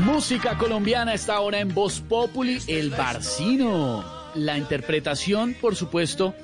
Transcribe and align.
Música 0.00 0.56
colombiana 0.58 1.14
está 1.14 1.36
ahora 1.36 1.60
en 1.60 1.72
Voz 1.72 2.00
Populi, 2.00 2.58
El 2.66 2.90
Barcino. 2.90 4.04
La 4.34 4.56
interpretación, 4.58 5.54
por 5.60 5.76
supuesto, 5.76 6.34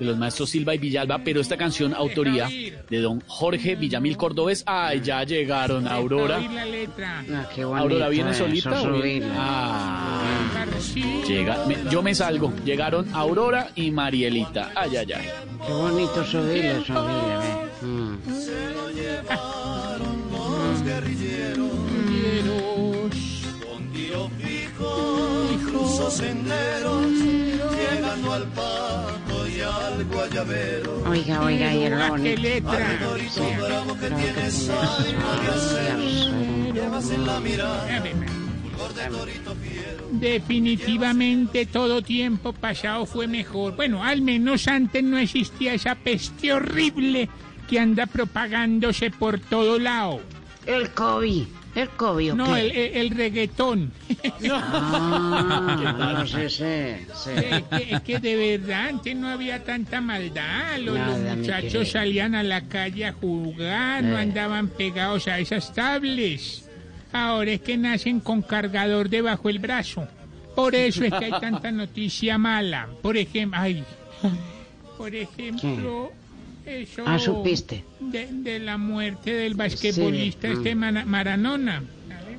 de 0.00 0.04
los 0.04 0.18
maestros 0.18 0.50
Silva 0.50 0.74
y 0.74 0.78
Villalba, 0.78 1.20
pero 1.24 1.40
esta 1.40 1.56
canción 1.56 1.94
autoría 1.94 2.48
de 2.48 2.98
don 3.00 3.22
Jorge 3.26 3.76
Villamil 3.76 4.16
Cordobés. 4.16 4.64
Ay, 4.66 5.00
ya 5.02 5.22
llegaron, 5.22 5.86
Aurora. 5.88 6.40
Ah, 7.32 7.46
qué 7.54 7.62
Aurora, 7.62 8.08
¿viene 8.08 8.34
solita? 8.34 8.70
o 8.82 8.90
viene- 8.92 8.98
subirla. 8.98 9.34
Ah, 9.38 10.66
llega, 11.26 11.64
me- 11.66 11.78
yo 11.90 12.02
me 12.02 12.14
salgo. 12.14 12.52
Llegaron 12.64 13.14
Aurora 13.14 13.70
y 13.76 13.90
Marielita. 13.92 14.72
Ay, 14.74 14.96
ay, 14.96 15.12
ay. 15.12 15.28
Qué 15.66 15.72
bonito 15.72 16.24
subirle, 16.24 16.84
subirle, 16.84 18.66
ve. 30.44 30.82
Mm. 31.04 31.10
Oiga, 31.10 31.40
oiga, 31.42 31.74
y 31.74 31.82
el 31.84 31.94
bonito. 32.08 32.40
Sí, 33.30 33.40
creo 33.58 33.98
que 33.98 34.08
tiene 34.08 34.50
Definitivamente 40.12 41.66
todo 41.66 42.02
tiempo 42.02 42.52
pasado 42.52 43.06
fue 43.06 43.26
mejor. 43.26 43.74
Bueno, 43.76 44.02
al 44.04 44.22
menos 44.22 44.68
antes 44.68 45.02
no 45.02 45.18
existía 45.18 45.74
esa 45.74 45.94
peste 45.94 46.52
horrible 46.52 47.28
que 47.68 47.78
anda 47.80 48.06
propagándose 48.06 49.10
por 49.10 49.40
todo 49.40 49.78
lado. 49.78 50.20
El 50.66 50.90
COVID. 50.90 51.44
El 51.74 51.88
COVID, 51.90 52.32
¿o 52.32 52.36
No, 52.36 52.54
qué? 52.54 52.60
el, 52.60 52.70
el- 52.70 52.96
el 52.96 53.10
reggaetón. 53.10 53.92
Ah, 54.50 56.14
no 56.18 56.26
sé, 56.26 56.48
sí. 56.48 56.64
Es 56.64 57.62
que, 57.64 57.94
es 57.94 58.00
que 58.02 58.18
de 58.18 58.58
verdad 58.58 58.88
antes 58.88 59.16
no 59.16 59.28
había 59.28 59.62
tanta 59.64 60.00
maldad. 60.00 60.78
Los, 60.80 60.96
Nada, 60.96 61.36
muchachos 61.36 61.90
salían 61.90 62.34
a 62.34 62.42
la 62.42 62.62
calle 62.62 63.06
a 63.06 63.12
jugar, 63.12 64.02
no 64.04 64.18
Eh. 64.18 64.22
andaban 64.22 64.68
pegados 64.68 65.28
a 65.28 65.38
esas 65.38 65.72
tablets. 65.74 66.64
Ahora 67.12 67.52
es 67.52 67.60
que 67.60 67.76
nacen 67.76 68.20
con 68.20 68.42
cargador 68.42 69.08
debajo 69.08 69.48
el 69.48 69.58
brazo. 69.58 70.06
Por 70.54 70.74
eso 70.74 71.04
es 71.04 71.12
que 71.12 71.26
hay 71.26 71.40
tanta 71.40 71.70
noticia 71.72 72.38
mala. 72.38 72.88
Por 73.02 73.16
ejemplo, 73.16 73.58
ay, 73.60 73.84
por 74.98 75.14
ejemplo, 75.14 76.12
eso 76.64 77.02
Ah, 77.06 77.18
supiste. 77.18 77.84
de, 78.00 78.26
de 78.30 78.58
la 78.58 78.76
muerte 78.78 79.32
del 79.32 79.54
basquetbolista 79.54 80.48
Sí, 80.48 80.54
este 80.54 80.74
mm. 80.74 80.78
Mana- 80.78 81.04
Maranona. 81.04 81.82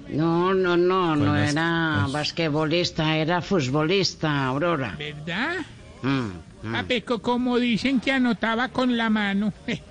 No, 0.10 0.54
no, 0.54 0.78
no, 0.78 1.16
no 1.16 1.36
era 1.36 2.08
basquetbolista, 2.10 3.18
era 3.18 3.42
futbolista, 3.42 4.46
Aurora. 4.46 4.96
¿Verdad? 4.98 5.58
Mm, 6.02 6.68
mm. 6.68 6.76
Ah, 6.76 6.86
pero 6.88 7.20
como 7.20 7.60
dicen 7.60 8.00
que 8.00 8.12
anotaba 8.12 8.70
con 8.70 8.96
la 8.96 9.10
mano. 9.10 9.54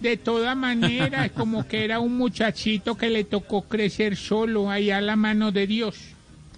De 0.00 0.16
toda 0.16 0.54
manera, 0.54 1.28
como 1.28 1.68
que 1.68 1.84
era 1.84 2.00
un 2.00 2.16
muchachito 2.16 2.96
que 2.96 3.10
le 3.10 3.24
tocó 3.24 3.62
crecer 3.62 4.16
solo 4.16 4.70
allá 4.70 4.96
a 4.96 5.02
la 5.02 5.14
mano 5.14 5.52
de 5.52 5.66
Dios. 5.66 5.98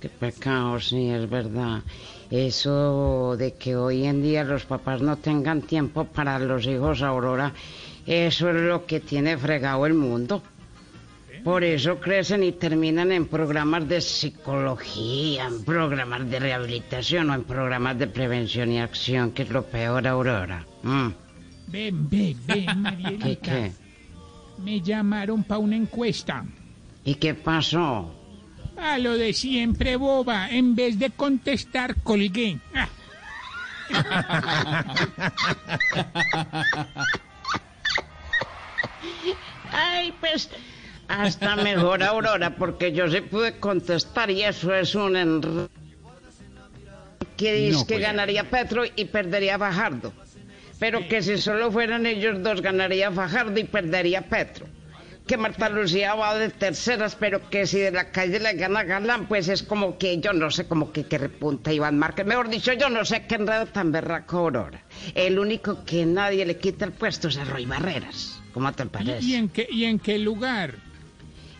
Qué 0.01 0.09
pecado, 0.09 0.79
sí, 0.79 1.09
es 1.11 1.29
verdad. 1.29 1.83
Eso 2.31 3.37
de 3.37 3.55
que 3.55 3.75
hoy 3.75 4.05
en 4.05 4.23
día 4.23 4.45
los 4.45 4.65
papás 4.65 5.03
no 5.03 5.17
tengan 5.17 5.63
tiempo 5.63 6.05
para 6.05 6.39
los 6.39 6.67
hijos, 6.67 7.03
Aurora, 7.03 7.53
eso 8.07 8.49
es 8.51 8.57
lo 8.57 8.87
que 8.87 9.01
tiene 9.01 9.37
fregado 9.37 9.87
el 9.87 9.95
mundo. 9.95 10.43
Por 11.45 11.65
eso 11.65 11.99
crecen 11.99 12.45
y 12.45 12.53
terminan 12.53 13.11
en 13.11 13.27
programas 13.27 13.89
de 13.89 14.01
psicología, 14.01 15.47
en 15.47 15.65
programas 15.65 16.31
de 16.31 16.39
rehabilitación 16.39 17.31
o 17.31 17.35
en 17.35 17.43
programas 17.45 17.99
de 17.99 18.07
prevención 18.07 18.71
y 18.71 18.81
acción, 18.81 19.33
que 19.33 19.43
es 19.43 19.51
lo 19.51 19.65
peor, 19.67 20.07
Aurora. 20.07 20.65
Mm, 20.85 21.09
Ven, 21.69 22.09
ven, 22.09 22.37
ven, 22.47 22.67
¿Qué, 22.67 22.75
Marielita. 22.75 23.41
qué? 23.43 23.73
Me 24.59 24.81
llamaron 24.81 25.43
para 25.43 25.59
una 25.59 25.75
encuesta. 25.77 26.45
¿Y 27.05 27.17
qué 27.17 27.35
pasó? 27.35 28.15
A 28.77 28.99
lo 28.99 29.17
de 29.17 29.33
siempre, 29.33 29.97
boba. 29.97 30.49
En 30.49 30.77
vez 30.77 30.99
de 30.99 31.11
contestar, 31.11 31.97
colgué. 32.03 32.59
Ah, 32.75 32.89
Ay, 39.73 40.13
pues 40.21 40.51
hasta 41.09 41.57
mejor 41.57 42.03
Aurora, 42.03 42.57
porque 42.57 42.93
yo 42.93 43.11
se 43.11 43.23
pude 43.23 43.59
contestar 43.59 44.31
y 44.31 44.43
eso 44.43 44.75
es 44.75 44.95
un 44.95 45.15
enr- 45.15 45.69
que 47.37 47.55
dice 47.55 47.79
No, 47.79 47.87
que 47.87 47.99
ganaría 47.99 48.45
Petro 48.51 48.85
y 48.97 49.05
perdería 49.07 49.59
Fajardo. 49.59 50.13
Pero 50.79 51.07
que 51.09 51.23
si 51.23 51.39
solo 51.39 51.71
fueran 51.71 52.07
ellos 52.07 52.43
dos 52.43 52.61
ganaría 52.61 53.11
Fajardo 53.11 53.59
y 53.59 53.65
perdería 53.65 54.23
Petro. 54.23 54.67
Que 55.27 55.37
Marta 55.37 55.69
Lucía 55.69 56.15
va 56.17 56.37
de 56.37 56.49
terceras, 56.51 57.15
pero 57.15 57.49
que 57.49 57.65
si 57.69 57.79
de 57.79 57.93
la 57.93 58.11
calle 58.11 58.41
le 58.41 58.55
gana 58.55 58.83
Galán, 58.83 59.27
pues 59.29 59.49
es 59.49 59.63
como 59.63 59.97
que 59.97 60.19
yo 60.19 60.33
no 60.33 60.51
sé, 60.51 60.67
como 60.67 60.91
que, 60.91 61.05
que 61.05 61.17
repunta 61.17 61.73
Iván 61.73 61.97
Márquez. 61.97 62.27
Mejor 62.27 62.49
dicho, 62.49 62.73
yo 62.73 62.91
no 62.91 63.05
sé 63.05 63.25
qué 63.27 63.37
enredo 63.37 63.67
tan 63.67 63.93
berraco 63.93 64.39
Aurora. 64.39 64.83
El 65.15 65.39
único 65.39 65.85
que 65.85 66.05
nadie 66.05 66.45
le 66.45 66.57
quita 66.57 66.85
el 66.87 66.93
puesto 66.93 67.29
es 67.29 67.37
a 67.37 67.45
Roy 67.45 67.67
Barreras. 67.67 68.41
¿Cómo 68.53 68.73
te 68.73 68.83
¿Y, 68.83 68.87
parece? 68.87 69.25
y 69.25 69.35
en 69.37 69.49
qué, 69.49 69.69
¿Y 69.71 69.85
en 69.85 70.01
qué 70.01 70.19
lugar? 70.19 70.75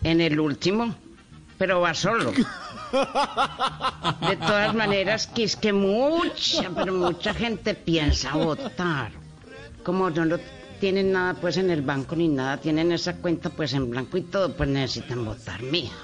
En 0.03 0.21
el 0.21 0.39
último, 0.39 0.95
pero 1.57 1.81
va 1.81 1.93
solo. 1.93 2.31
De 2.31 4.35
todas 4.37 4.73
maneras, 4.83 5.27
que 5.27 5.43
es 5.43 5.55
que 5.55 5.73
mucha, 5.73 6.69
pero 6.75 6.93
mucha 6.93 7.33
gente 7.33 7.73
piensa 7.73 8.35
votar. 8.35 9.11
Como 9.83 10.09
no 10.09 10.25
lo 10.25 10.39
tienen 10.79 11.13
nada 11.13 11.33
pues 11.35 11.57
en 11.57 11.71
el 11.71 11.81
banco 11.81 12.15
ni 12.15 12.27
nada, 12.27 12.57
tienen 12.57 12.91
esa 12.91 13.15
cuenta 13.15 13.49
pues 13.49 13.73
en 13.73 13.89
blanco 13.89 14.17
y 14.17 14.23
todo, 14.23 14.53
pues 14.53 14.69
necesitan 14.69 15.23
votar, 15.23 15.61
mija. 15.63 15.95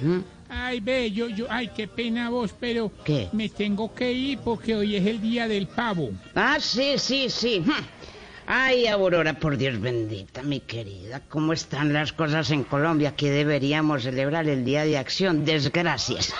¿Mm? 0.00 0.18
Ay, 0.48 0.80
ve, 0.80 1.10
yo, 1.10 1.28
yo, 1.28 1.46
ay, 1.50 1.68
qué 1.74 1.88
pena 1.88 2.30
vos, 2.30 2.54
pero 2.58 2.90
¿Qué? 3.04 3.28
me 3.32 3.48
tengo 3.48 3.92
que 3.92 4.12
ir 4.12 4.38
porque 4.38 4.76
hoy 4.76 4.96
es 4.96 5.06
el 5.06 5.20
día 5.20 5.46
del 5.46 5.66
pavo. 5.66 6.10
Ah, 6.34 6.56
sí, 6.60 6.94
sí, 6.96 7.28
sí. 7.28 7.62
Hm. 7.66 7.84
Ay, 8.50 8.86
Aurora, 8.86 9.34
por 9.34 9.58
Dios 9.58 9.78
bendita, 9.78 10.42
mi 10.42 10.60
querida, 10.60 11.20
¿cómo 11.28 11.52
están 11.52 11.92
las 11.92 12.14
cosas 12.14 12.50
en 12.50 12.64
Colombia? 12.64 13.14
Que 13.14 13.30
deberíamos 13.30 14.04
celebrar 14.04 14.48
el 14.48 14.64
Día 14.64 14.84
de 14.84 14.96
Acción. 14.96 15.44
Desgracias. 15.44 16.32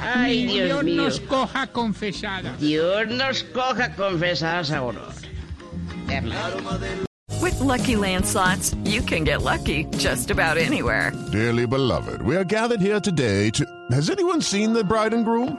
Ay, 0.00 0.46
Dios 0.46 0.64
Dios 0.64 0.84
mío. 0.84 1.02
nos 1.02 1.20
coja 1.20 1.66
confesada. 1.66 2.56
Dios 2.58 3.08
nos 3.08 3.42
coja 3.44 3.94
confesadas, 3.94 4.70
Aurora. 4.70 5.12
With 7.42 7.60
Lucky 7.60 7.96
Land 7.96 8.24
slots, 8.24 8.74
you 8.84 9.02
can 9.02 9.24
get 9.24 9.42
lucky 9.42 9.84
just 9.98 10.30
about 10.30 10.56
anywhere. 10.56 11.12
Dearly 11.30 11.66
beloved, 11.66 12.22
we 12.22 12.36
are 12.36 12.44
gathered 12.44 12.80
here 12.80 13.00
today 13.00 13.50
to. 13.50 13.66
Has 13.90 14.08
anyone 14.08 14.40
seen 14.40 14.72
the 14.72 14.82
bride 14.82 15.12
and 15.12 15.22
groom? 15.22 15.58